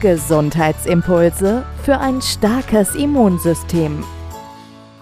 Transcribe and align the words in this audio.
Gesundheitsimpulse 0.00 1.64
für 1.82 1.98
ein 1.98 2.20
starkes 2.20 2.94
Immunsystem. 2.94 4.04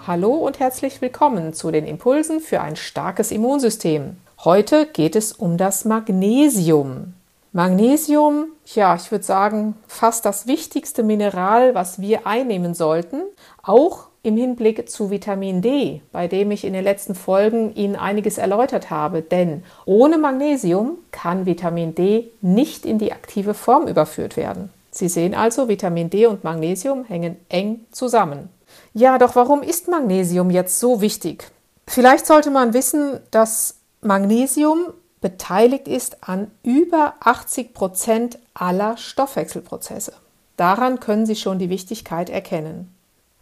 Hallo 0.07 0.33
und 0.33 0.59
herzlich 0.59 1.01
willkommen 1.01 1.53
zu 1.53 1.71
den 1.71 1.85
Impulsen 1.85 2.39
für 2.39 2.61
ein 2.61 2.75
starkes 2.75 3.31
Immunsystem. 3.31 4.17
Heute 4.43 4.85
geht 4.85 5.15
es 5.15 5.33
um 5.33 5.57
das 5.57 5.85
Magnesium. 5.85 7.13
Magnesium, 7.51 8.47
ja, 8.73 8.95
ich 8.95 9.11
würde 9.11 9.25
sagen, 9.25 9.75
fast 9.87 10.25
das 10.25 10.47
wichtigste 10.47 11.03
Mineral, 11.03 11.75
was 11.75 11.99
wir 11.99 12.25
einnehmen 12.25 12.73
sollten, 12.73 13.21
auch 13.61 14.07
im 14.23 14.37
Hinblick 14.37 14.89
zu 14.89 15.11
Vitamin 15.11 15.61
D, 15.61 16.01
bei 16.13 16.27
dem 16.27 16.49
ich 16.51 16.63
in 16.63 16.73
den 16.73 16.83
letzten 16.83 17.13
Folgen 17.13 17.75
Ihnen 17.75 17.97
einiges 17.97 18.37
erläutert 18.37 18.89
habe. 18.89 19.21
Denn 19.21 19.63
ohne 19.85 20.17
Magnesium 20.17 20.97
kann 21.11 21.45
Vitamin 21.45 21.93
D 21.93 22.31
nicht 22.41 22.85
in 22.85 22.99
die 22.99 23.11
aktive 23.11 23.53
Form 23.53 23.87
überführt 23.87 24.37
werden. 24.37 24.69
Sie 24.93 25.09
sehen 25.09 25.33
also, 25.33 25.67
Vitamin 25.67 26.11
D 26.11 26.27
und 26.27 26.43
Magnesium 26.43 27.03
hängen 27.03 27.37
eng 27.49 27.85
zusammen. 27.91 28.49
Ja, 28.93 29.17
doch 29.17 29.35
warum 29.35 29.63
ist 29.63 29.87
Magnesium 29.87 30.51
jetzt 30.51 30.79
so 30.79 31.01
wichtig? 31.01 31.47
Vielleicht 31.87 32.27
sollte 32.27 32.51
man 32.51 32.75
wissen, 32.75 33.19
dass 33.31 33.79
Magnesium 34.01 34.93
beteiligt 35.19 35.87
ist 35.87 36.27
an 36.29 36.51
über 36.61 37.15
80 37.21 37.73
Prozent 37.73 38.37
aller 38.53 38.95
Stoffwechselprozesse. 38.97 40.13
Daran 40.57 40.99
können 40.99 41.25
Sie 41.25 41.35
schon 41.35 41.57
die 41.57 41.71
Wichtigkeit 41.71 42.29
erkennen. 42.29 42.93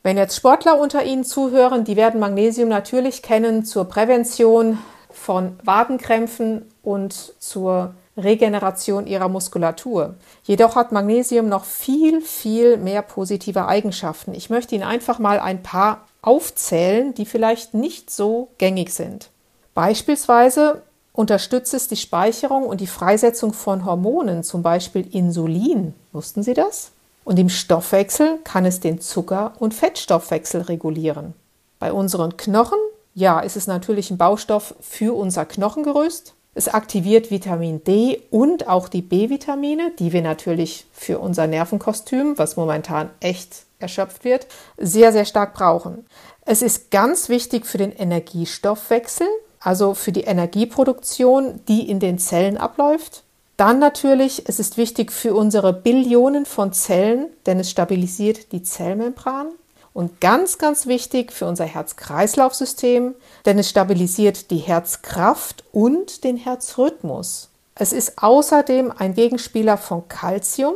Wenn 0.03 0.17
jetzt 0.17 0.37
Sportler 0.37 0.79
unter 0.79 1.03
Ihnen 1.03 1.25
zuhören, 1.25 1.83
die 1.83 1.97
werden 1.97 2.21
Magnesium 2.21 2.69
natürlich 2.69 3.21
kennen 3.21 3.65
zur 3.65 3.85
Prävention 3.85 4.77
von 5.11 5.59
Wadenkrämpfen 5.63 6.65
und 6.81 7.33
zur 7.39 7.93
Regeneration 8.23 9.07
ihrer 9.07 9.27
Muskulatur. 9.27 10.15
Jedoch 10.43 10.75
hat 10.75 10.91
Magnesium 10.91 11.49
noch 11.49 11.65
viel, 11.65 12.21
viel 12.21 12.77
mehr 12.77 13.01
positive 13.01 13.67
Eigenschaften. 13.67 14.33
Ich 14.33 14.49
möchte 14.49 14.75
Ihnen 14.75 14.83
einfach 14.83 15.19
mal 15.19 15.39
ein 15.39 15.63
paar 15.63 16.05
aufzählen, 16.21 17.13
die 17.13 17.25
vielleicht 17.25 17.73
nicht 17.73 18.11
so 18.11 18.49
gängig 18.57 18.91
sind. 18.91 19.29
Beispielsweise 19.73 20.81
unterstützt 21.13 21.73
es 21.73 21.87
die 21.87 21.95
Speicherung 21.95 22.63
und 22.63 22.81
die 22.81 22.87
Freisetzung 22.87 23.53
von 23.53 23.85
Hormonen, 23.85 24.43
zum 24.43 24.63
Beispiel 24.63 25.07
Insulin. 25.15 25.93
Wussten 26.11 26.43
Sie 26.43 26.53
das? 26.53 26.91
Und 27.23 27.37
im 27.37 27.49
Stoffwechsel 27.49 28.39
kann 28.43 28.65
es 28.65 28.79
den 28.79 28.99
Zucker- 28.99 29.53
und 29.59 29.73
Fettstoffwechsel 29.73 30.61
regulieren. 30.61 31.33
Bei 31.79 31.93
unseren 31.93 32.37
Knochen, 32.37 32.79
ja, 33.13 33.39
ist 33.39 33.57
es 33.57 33.67
natürlich 33.67 34.11
ein 34.11 34.17
Baustoff 34.17 34.75
für 34.79 35.15
unser 35.15 35.45
Knochengerüst. 35.45 36.33
Es 36.53 36.67
aktiviert 36.67 37.31
Vitamin 37.31 37.83
D 37.83 38.21
und 38.29 38.67
auch 38.67 38.89
die 38.89 39.01
B-Vitamine, 39.01 39.91
die 39.99 40.11
wir 40.11 40.21
natürlich 40.21 40.85
für 40.91 41.19
unser 41.19 41.47
Nervenkostüm, 41.47 42.37
was 42.37 42.57
momentan 42.57 43.09
echt 43.21 43.63
erschöpft 43.79 44.25
wird, 44.25 44.47
sehr, 44.77 45.13
sehr 45.13 45.25
stark 45.25 45.53
brauchen. 45.53 46.05
Es 46.45 46.61
ist 46.61 46.91
ganz 46.91 47.29
wichtig 47.29 47.65
für 47.65 47.77
den 47.77 47.93
Energiestoffwechsel, 47.93 49.27
also 49.61 49.93
für 49.93 50.11
die 50.11 50.23
Energieproduktion, 50.23 51.61
die 51.67 51.89
in 51.89 51.99
den 51.99 52.19
Zellen 52.19 52.57
abläuft. 52.57 53.23
Dann 53.55 53.79
natürlich, 53.79 54.49
es 54.49 54.59
ist 54.59 54.77
wichtig 54.77 55.11
für 55.11 55.33
unsere 55.35 55.71
Billionen 55.71 56.45
von 56.45 56.73
Zellen, 56.73 57.27
denn 57.45 57.59
es 57.59 57.69
stabilisiert 57.69 58.51
die 58.51 58.63
Zellmembran. 58.63 59.49
Und 59.93 60.21
ganz, 60.21 60.57
ganz 60.57 60.87
wichtig 60.87 61.31
für 61.33 61.47
unser 61.47 61.65
Herz-Kreislauf-System, 61.65 63.15
denn 63.45 63.59
es 63.59 63.69
stabilisiert 63.69 64.49
die 64.51 64.57
Herzkraft 64.57 65.65
und 65.71 66.23
den 66.23 66.37
Herzrhythmus. 66.37 67.49
Es 67.75 67.93
ist 67.93 68.21
außerdem 68.21 68.91
ein 68.95 69.13
Gegenspieler 69.13 69.77
von 69.77 70.07
Calcium 70.07 70.75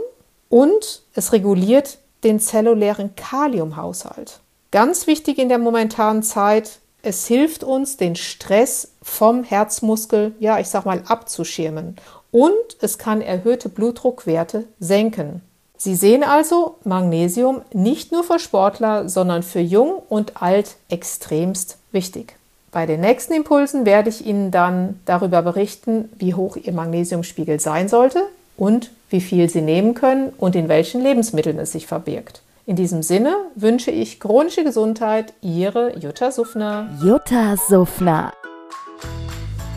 und 0.50 1.04
es 1.14 1.32
reguliert 1.32 2.00
den 2.24 2.40
zellulären 2.40 3.16
Kaliumhaushalt. 3.16 4.40
Ganz 4.72 5.08
wichtig 5.08 5.38
in 5.38 5.48
der 5.48 5.60
momentanen 5.60 6.24
Zeit, 6.24 6.80
es 7.02 7.28
hilft 7.28 7.64
uns, 7.64 7.98
den 7.98 8.16
Stress 8.16 8.92
vom 9.02 9.44
Herzmuskel, 9.44 10.34
ja, 10.40 10.60
ich 10.60 10.68
sag 10.68 10.86
mal, 10.86 11.04
abzuschirmen. 11.06 11.96
Und 12.32 12.78
es 12.82 12.98
kann 12.98 13.22
erhöhte 13.22 13.70
Blutdruckwerte 13.70 14.68
senken. 14.80 15.42
Sie 15.78 15.96
sehen 15.96 16.24
also 16.24 16.78
Magnesium 16.84 17.62
nicht 17.74 18.12
nur 18.12 18.24
für 18.24 18.40
Sportler, 18.40 19.10
sondern 19.10 19.44
für 19.44 19.60
jung 19.60 20.02
und 20.10 20.42
alt 20.42 20.76
extremst 20.90 21.78
wichtig. 21.92 22.36
Bei 22.72 22.86
den 22.86 23.02
nächsten 23.02 23.34
Impulsen 23.34 23.86
werde 23.86 24.10
ich 24.10 24.26
Ihnen 24.26 24.52
dann 24.52 25.00
darüber 25.06 25.42
berichten, 25.42 26.10
wie 26.18 26.34
hoch 26.34 26.58
Ihr 26.58 26.74
Magnesiumspiegel 26.74 27.60
sein 27.60 27.88
sollte 27.88 28.24
und 28.58 28.92
wie 29.10 29.22
viel 29.22 29.50
Sie 29.50 29.62
nehmen 29.62 29.94
können 29.94 30.34
und 30.38 30.56
in 30.56 30.68
welchen 30.68 31.02
Lebensmitteln 31.02 31.58
es 31.60 31.72
sich 31.72 31.88
verbirgt. 31.88 32.42
In 32.66 32.76
diesem 32.76 33.04
Sinne 33.04 33.36
wünsche 33.56 33.92
ich 33.92 34.20
chronische 34.20 34.64
Gesundheit, 34.64 35.34
Ihre 35.42 35.98
Jutta 35.98 36.32
Suffner. 36.32 36.90
Jutta 37.04 37.56
Suffner. 37.56 38.34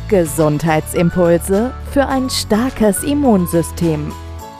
Gesundheitsimpulse 0.08 1.70
für 1.92 2.06
ein 2.06 2.30
starkes 2.30 3.04
Immunsystem. 3.04 4.10